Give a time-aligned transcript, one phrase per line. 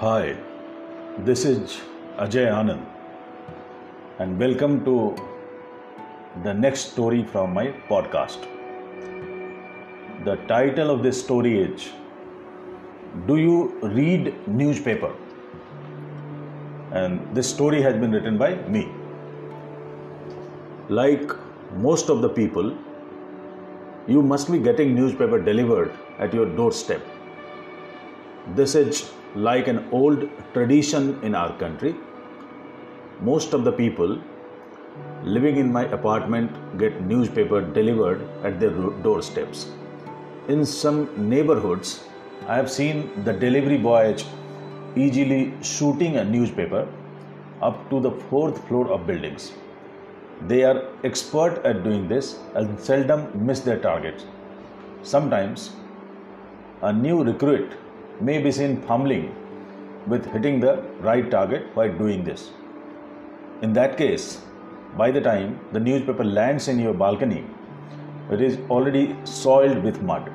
[0.00, 0.36] Hi,
[1.26, 1.80] this is
[2.24, 2.84] Ajay Anand,
[4.20, 5.16] and welcome to
[6.44, 8.46] the next story from my podcast.
[10.24, 11.88] The title of this story is
[13.26, 15.12] Do You Read Newspaper?
[16.92, 18.86] And this story has been written by me.
[20.88, 21.28] Like
[21.88, 22.72] most of the people,
[24.06, 27.02] you must be getting newspaper delivered at your doorstep.
[28.54, 31.94] This is like an old tradition in our country.
[33.20, 34.18] Most of the people
[35.22, 38.70] living in my apartment get newspaper delivered at their
[39.02, 39.70] doorsteps.
[40.48, 42.04] In some neighborhoods,
[42.46, 44.24] I have seen the delivery boys
[44.96, 46.88] easily shooting a newspaper
[47.60, 49.52] up to the fourth floor of buildings.
[50.46, 54.24] They are expert at doing this and seldom miss their targets.
[55.02, 55.72] Sometimes
[56.82, 57.72] a new recruit
[58.20, 59.34] may be seen fumbling
[60.06, 62.50] with hitting the right target while doing this.
[63.62, 64.40] In that case,
[64.96, 67.44] by the time the newspaper lands in your balcony,
[68.30, 70.30] it is already soiled with mud.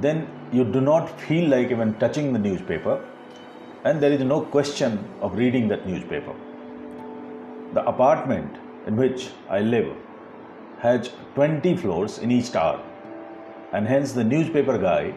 [0.00, 3.04] Then you do not feel like even touching the newspaper,
[3.84, 6.34] and there is no question of reading that newspaper.
[7.74, 9.96] The apartment in which I live
[10.78, 12.82] has 20 floors in each tower,
[13.72, 15.14] and hence the newspaper guy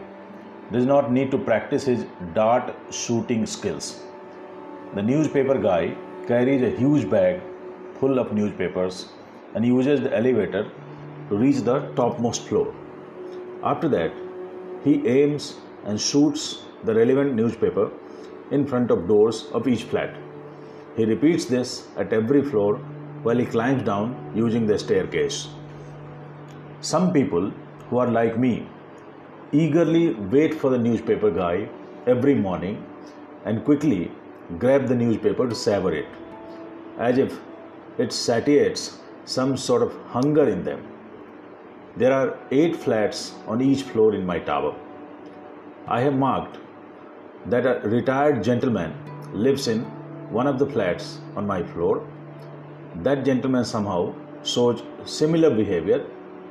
[0.72, 4.02] does not need to practice his dart shooting skills.
[4.94, 5.94] The newspaper guy
[6.26, 7.40] carries a huge bag
[7.98, 9.08] full of newspapers
[9.54, 10.70] and uses the elevator
[11.28, 12.74] to reach the topmost floor.
[13.62, 14.12] After that,
[14.84, 17.90] he aims and shoots the relevant newspaper
[18.50, 20.16] in front of doors of each flat.
[20.96, 22.76] He repeats this at every floor
[23.22, 25.48] while he climbs down using the staircase.
[26.80, 27.50] Some people
[27.90, 28.68] who are like me
[29.52, 31.68] eagerly wait for the newspaper guy
[32.06, 32.84] every morning
[33.44, 34.10] and quickly
[34.58, 36.06] grab the newspaper to savor it,
[36.98, 37.38] as if
[37.98, 40.86] it satiates some sort of hunger in them.
[41.96, 44.74] There are eight flats on each floor in my tower.
[45.86, 46.58] I have marked
[47.46, 48.94] that a retired gentleman
[49.32, 49.80] lives in
[50.30, 52.06] one of the flats on my floor.
[53.02, 54.14] That gentleman somehow
[54.44, 56.06] shows similar behavior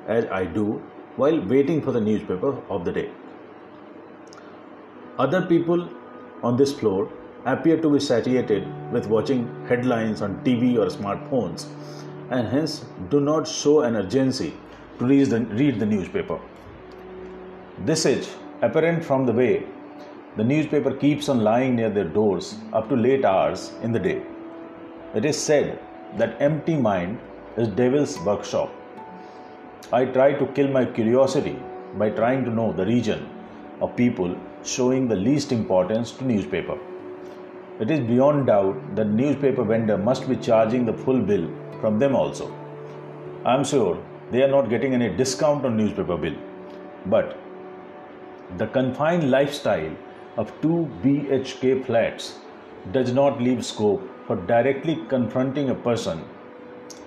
[0.08, 0.82] as I do
[1.18, 3.10] while waiting for the newspaper of the day.
[5.20, 5.90] Other people
[6.44, 7.12] on this floor
[7.46, 11.66] appear to be satiated with watching headlines on TV or smartphones
[12.30, 14.54] and hence do not show an urgency
[15.00, 16.40] to read the, read the newspaper.
[17.86, 18.30] This is
[18.62, 19.66] apparent from the way
[20.36, 24.22] the newspaper keeps on lying near their doors up to late hours in the day.
[25.16, 25.80] It is said
[26.18, 27.20] that empty mind
[27.56, 28.72] is devil's workshop
[29.92, 31.58] I try to kill my curiosity
[31.98, 33.30] by trying to know the region
[33.80, 36.78] of people showing the least importance to newspaper.
[37.80, 41.50] It is beyond doubt that newspaper vendor must be charging the full bill
[41.80, 42.54] from them also.
[43.46, 46.36] I am sure they are not getting any discount on newspaper bill.
[47.06, 47.38] But
[48.58, 49.96] the confined lifestyle
[50.38, 52.40] of two BHK flats
[52.92, 56.24] does not leave scope for directly confronting a person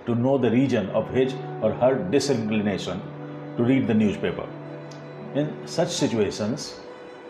[0.06, 3.00] to know the region of his or her disinclination
[3.56, 4.46] to read the newspaper.
[5.34, 6.80] In such situations,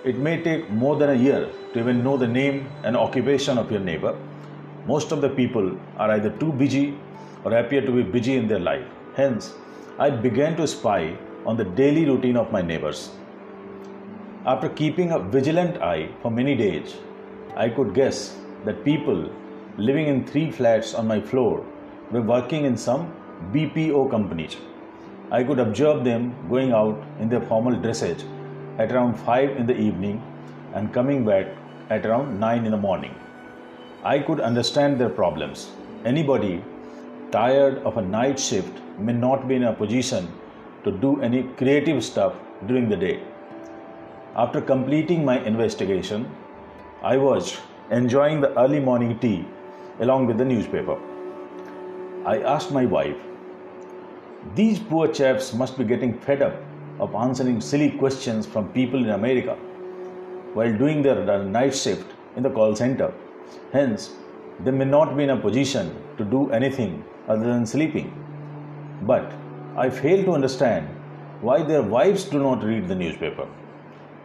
[0.05, 3.71] it may take more than a year to even know the name and occupation of
[3.71, 4.17] your neighbor.
[4.87, 6.99] Most of the people are either too busy
[7.45, 8.87] or appear to be busy in their life.
[9.15, 9.55] Hence,
[9.99, 13.11] I began to spy on the daily routine of my neighbors.
[14.47, 16.97] After keeping a vigilant eye for many days,
[17.57, 19.31] I could guess that people
[19.77, 21.65] living in three flats on my floor
[22.11, 23.13] were working in some
[23.53, 24.57] BPO companies.
[25.31, 28.25] I could observe them going out in their formal dressage
[28.79, 30.23] at around 5 in the evening
[30.75, 31.47] and coming back
[31.89, 33.15] at around 9 in the morning.
[34.03, 35.71] I could understand their problems.
[36.05, 36.65] Anybody
[37.31, 40.33] tired of a night shift may not be in a position
[40.85, 42.35] to do any creative stuff
[42.67, 43.23] during the day.
[44.35, 46.31] After completing my investigation,
[47.03, 47.59] I was
[47.91, 49.45] enjoying the early morning tea
[50.01, 50.99] along with the newspaper.
[52.31, 53.21] I asked my wife,
[54.55, 56.55] These poor chaps must be getting fed up
[57.01, 59.55] of answering silly questions from people in America
[60.55, 63.09] while doing their night shift in the call center.
[63.73, 64.11] Hence,
[64.61, 68.13] they may not be in a position to do anything other than sleeping.
[69.03, 69.33] But
[69.77, 70.87] I fail to understand
[71.41, 73.49] why their wives do not read the newspaper.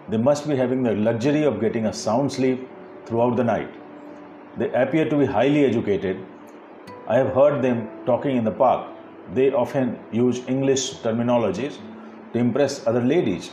[0.09, 2.69] They must be having the luxury of getting a sound sleep
[3.07, 3.73] throughout the night.
[4.57, 6.23] They appear to be highly educated
[7.07, 8.87] I have heard them talking in the park.
[9.33, 11.77] They often use English terminologies
[12.33, 13.51] to impress other ladies.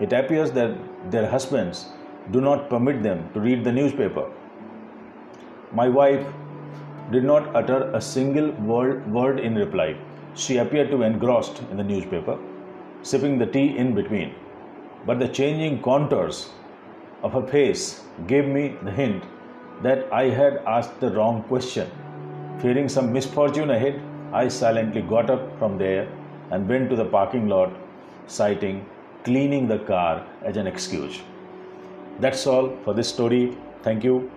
[0.00, 0.76] It appears that
[1.10, 1.86] their husbands
[2.32, 4.28] do not permit them to read the newspaper.
[5.72, 6.26] My wife
[7.12, 9.96] did not utter a single word, word in reply.
[10.34, 12.38] She appeared to be engrossed in the newspaper,
[13.02, 14.34] sipping the tea in between.
[15.06, 16.50] But the changing contours
[17.22, 19.22] of her face gave me the hint
[19.82, 21.90] that I had asked the wrong question.
[22.60, 24.00] Fearing some misfortune ahead,
[24.32, 26.08] I silently got up from there
[26.50, 27.72] and went to the parking lot,
[28.26, 28.86] citing
[29.24, 31.20] cleaning the car as an excuse.
[32.20, 33.56] That's all for this story.
[33.82, 34.30] Thank you.